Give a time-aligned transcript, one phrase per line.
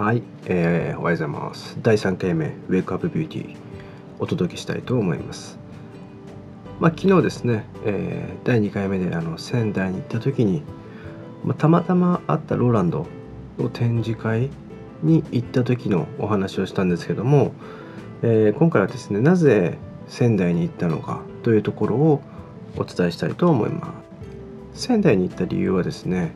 [0.00, 1.76] はい、えー、おはようございます。
[1.82, 3.56] 第3回目、ウェイクアップビューティー
[4.18, 5.58] お届けしたいと思います。
[6.80, 10.62] まあ、昨日ですね、えー、第2回目であの仙台に行った時に、
[11.44, 13.06] まあ、たまたまあったローランド
[13.58, 14.48] の展示会
[15.02, 17.52] に行った時のお話をしたんですけども、
[18.22, 19.76] えー、今回はですね、なぜ
[20.08, 22.22] 仙台に行ったのかというところを
[22.78, 23.92] お伝えしたいと思いま
[24.72, 24.86] す。
[24.86, 26.32] 仙台に行った理由はですね、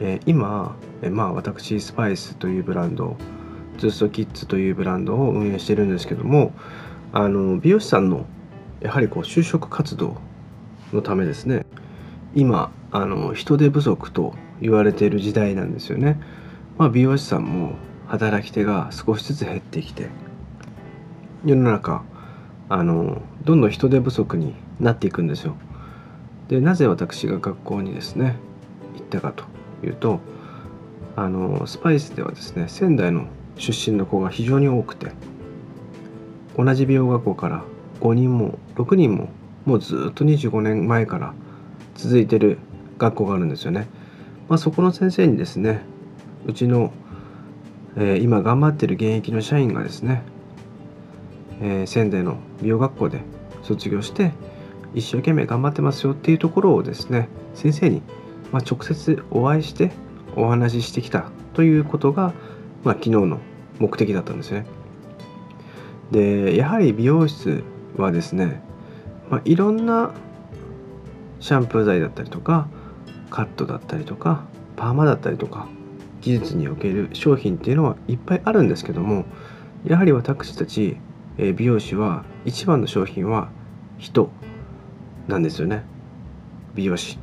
[0.00, 3.16] えー、今、え、まあ、私スパイスというブランド
[3.78, 6.52] ズーストキッズというブランドを運営してるんですけども
[7.12, 8.26] あの美容師さんの
[8.80, 10.16] やはりこう就職活動
[10.92, 11.64] のためですね。
[12.34, 16.20] 今あの人手不足と言われている時代なんですよね、
[16.78, 17.74] まあ、美容師さんも
[18.08, 20.08] 働き手が少しずつ減ってきて
[21.44, 22.02] 世の中
[22.68, 25.56] あのどんどん人手不足になっていくんですよ。
[26.48, 28.36] でなぜ私が学校にですね
[28.96, 29.44] 行ったかと
[29.86, 30.20] いうと
[31.16, 35.12] あのスパイスではですね仙台の出身の子が非常に多くて
[36.56, 37.64] 同じ美容学校から
[38.00, 39.28] 5人も6人も
[39.64, 41.34] もうずっと25年前から
[41.94, 42.58] 続いてる
[42.98, 43.88] 学校があるんですよね。
[44.48, 45.80] まあ、そこの先生にですね
[46.46, 46.92] うちの、
[47.96, 50.22] えー、今頑張ってる現役の社員がですね、
[51.62, 53.20] えー、仙台の美容学校で
[53.62, 54.32] 卒業して
[54.94, 58.02] 一生懸命頑張ってますよっていうところをですね先生に
[58.54, 59.90] まあ、直接お会いして
[60.36, 62.32] お話ししてきたということが、
[62.82, 63.40] まあ、昨日の
[63.78, 64.66] 目的だったんですね。
[66.10, 67.64] でやはり美容室
[67.96, 68.62] はですね、
[69.30, 70.12] まあ、いろんな
[71.40, 72.68] シャンプー剤だったりとか
[73.30, 74.44] カットだったりとか
[74.76, 75.66] パーマだったりとか
[76.20, 79.24] 技術における商品っていうのはいっぱいあるんですけども
[79.86, 80.96] やはり私たち
[81.36, 83.50] 美容師は一番の商品は
[83.98, 84.30] 人
[85.26, 85.84] なんですよね
[86.74, 87.18] 美容師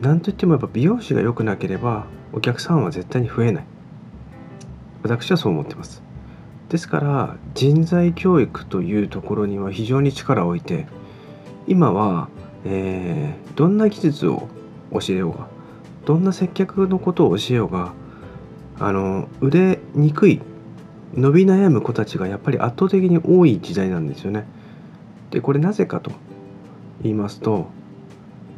[0.00, 3.64] 何といってもやっぱ美容師が良くなければお客さんは絶対に増えない
[5.02, 6.02] 私はそう思ってます
[6.68, 10.86] ですから人材教育というところには非常に力を置いて
[11.66, 12.28] 今は、
[12.64, 14.48] えー、どんな技術を
[14.92, 15.48] 教えようが
[16.04, 17.92] どんな接客のことを教えようが
[18.78, 20.40] あの売れにくい
[21.14, 24.44] 伸び悩む子たちがやっぱり圧倒的に多い時代なんですよね。
[25.30, 26.12] でこれなぜかと
[27.02, 27.68] 言いますと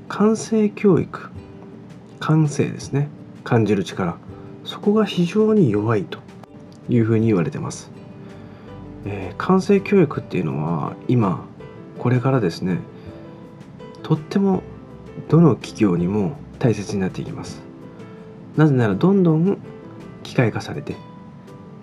[0.08, 1.30] 感性教育
[2.18, 3.08] 感性ですね。
[3.44, 4.16] 感じる力。
[4.64, 6.18] そこが非常に弱いと
[6.88, 7.90] いうふうに言われてます、
[9.06, 11.46] えー、感性教育っていうのは今
[11.98, 12.80] これからですね
[14.02, 14.62] とっても
[15.28, 17.62] どの企業にも大切になっていきます。
[18.56, 19.58] なぜならどんどん
[20.22, 20.96] 機械化されて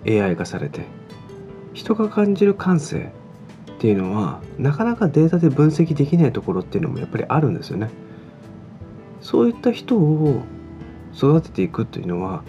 [0.06, 0.82] AI 化されて
[1.72, 3.10] 人が感じる感性
[3.72, 7.90] っていうのはなかなかデータで分析できないところっていうのもやっぱりあるんですよね。
[9.26, 10.40] そういった人を
[11.12, 12.44] 育てていくというのは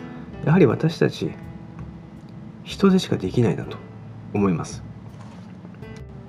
[0.45, 1.31] やはり私たち
[2.63, 3.77] 人でしかできないなと
[4.31, 4.83] 思います、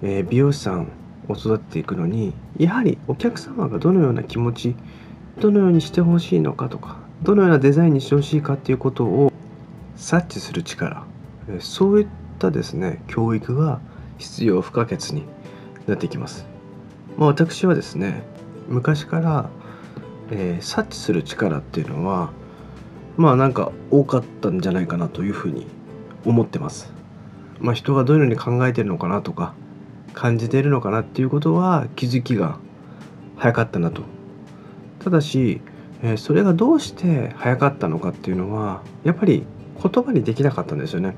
[0.01, 0.91] えー、美容師さん
[1.29, 4.75] を育てていくのにやはりお客様がどのような気持ち
[5.39, 9.31] どのようにしてほしいのかとかどのようなデザインにしてほしいかっていうことを
[9.97, 11.05] 察知する力
[11.61, 12.07] そういっ
[12.39, 13.81] たですね教育が
[14.17, 15.25] 必要不可欠に
[15.87, 16.47] なってきます、
[17.19, 18.23] まあ、私はですね
[18.67, 19.51] 昔から
[20.31, 22.31] えー、察知する力っていうのは
[23.17, 25.67] まあなんか多かったんじゃないかなというふうに
[26.25, 26.93] 思ってます。
[27.61, 29.55] まあ、人がどのように考えてるのかなとか
[30.15, 32.59] 感じているのかなっていうことは気づきが
[33.37, 34.03] 早かったなと。
[35.01, 35.61] ただし、
[36.03, 39.45] えー、それがどうして早かったのかっていうのはやっぱり
[39.83, 41.17] 言葉にできなかったんですよね。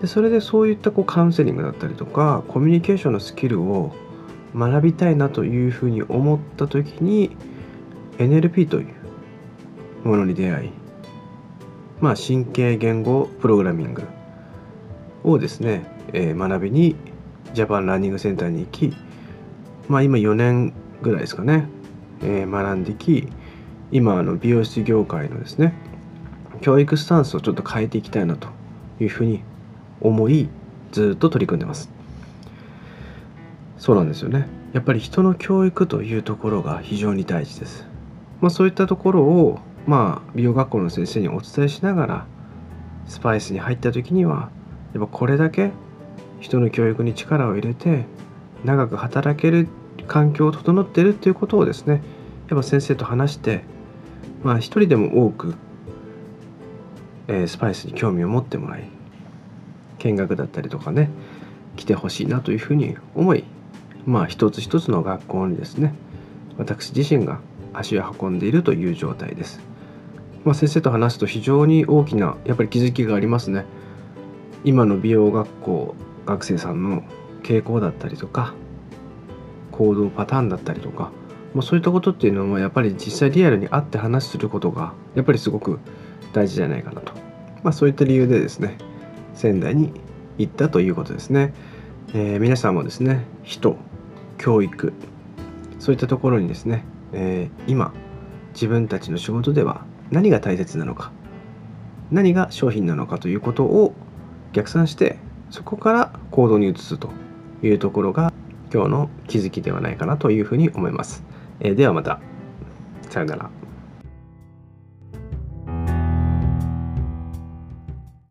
[0.00, 3.92] でそれでそういったこうカウンセリングだったりとかコミュニケーションのスキルを
[4.54, 7.36] 学びたいなというふうに思った時に
[8.18, 10.70] NLP というものに出会い、
[12.00, 14.04] まあ、神経言語プログラミング
[15.24, 16.96] をですね、えー、学びに
[17.54, 18.92] ジャパンラーニングセンターに行き、
[19.88, 20.72] まあ、今4年
[21.02, 21.68] ぐらいですかね、
[22.22, 23.28] えー、学んでき
[23.90, 25.74] 今あの美容師業界のですね
[26.60, 28.48] 教育スタンスをちょっと変えていきたいなと
[29.00, 29.42] いうふうに
[30.00, 30.48] 思い
[30.92, 31.90] ずっと取り組んでます。
[33.78, 34.46] そうなんですよね。
[34.72, 37.86] やっぱり人の教育というところが非常に大事です。
[38.44, 42.26] まあ、そういったところを、まあ、美容学校の先生にお伝えしながら
[43.08, 44.50] スパイスに入った時には
[44.92, 45.70] やっぱこれだけ
[46.40, 48.04] 人の教育に力を入れて
[48.62, 49.66] 長く働ける
[50.08, 52.02] 環境を整っているっていうことをですね
[52.50, 53.64] やっぱ先生と話して
[54.42, 55.54] まあ一人でも多く、
[57.28, 58.84] えー、スパイスに興味を持ってもらい
[60.00, 61.08] 見学だったりとかね
[61.76, 63.44] 来てほしいなというふうに思い
[64.04, 65.94] まあ一つ一つの学校にですね
[66.58, 67.40] 私自身が
[67.74, 69.60] 足を運んでいるという状態です。
[70.44, 73.64] まあ、先生と話すと非常に大きなやっぱり気づきがありますね。
[74.64, 75.94] 今の美容学校
[76.26, 77.02] 学生さんの
[77.42, 78.54] 傾向だったりとか
[79.72, 81.12] 行動パターンだったりとか、
[81.54, 85.80] まあ、そういったことっていうのはやっぱり実際リアルに会って話することがやっぱりすごく
[86.32, 87.12] 大事じゃないかなと、
[87.62, 88.78] まあ、そういった理由でですね
[89.34, 89.92] 仙台に
[90.38, 91.52] 行ったということですね、
[92.14, 93.76] えー、皆さんもですね人
[94.38, 94.92] 教育
[95.78, 96.82] そういったところにですね、
[97.14, 97.92] えー、今
[98.52, 101.12] 自分たちの仕事では何が大切なのか
[102.10, 103.94] 何が商品なのかということを
[104.52, 105.18] 逆算して
[105.50, 107.10] そこから行動に移すと
[107.62, 108.32] いうところが
[108.72, 111.22] 今日の気づきではないかなというふうに思います。
[111.60, 112.20] えー、ではまた。
[113.08, 113.63] さよなら。